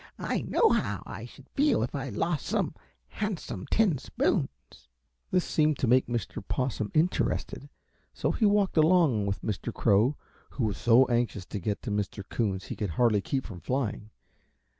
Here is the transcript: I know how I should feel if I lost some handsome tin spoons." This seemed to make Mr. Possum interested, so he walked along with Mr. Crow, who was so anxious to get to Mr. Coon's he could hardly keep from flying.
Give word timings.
I 0.17 0.41
know 0.41 0.69
how 0.69 1.03
I 1.05 1.25
should 1.25 1.47
feel 1.51 1.83
if 1.83 1.93
I 1.93 2.09
lost 2.09 2.47
some 2.47 2.73
handsome 3.05 3.67
tin 3.69 3.99
spoons." 3.99 4.49
This 5.29 5.45
seemed 5.45 5.77
to 5.77 5.85
make 5.87 6.07
Mr. 6.07 6.43
Possum 6.47 6.89
interested, 6.95 7.69
so 8.11 8.31
he 8.31 8.47
walked 8.47 8.77
along 8.77 9.27
with 9.27 9.43
Mr. 9.43 9.71
Crow, 9.71 10.15
who 10.53 10.63
was 10.63 10.79
so 10.79 11.05
anxious 11.05 11.45
to 11.45 11.59
get 11.59 11.83
to 11.83 11.91
Mr. 11.91 12.27
Coon's 12.27 12.65
he 12.65 12.75
could 12.75 12.89
hardly 12.97 13.21
keep 13.21 13.45
from 13.45 13.59
flying. 13.59 14.09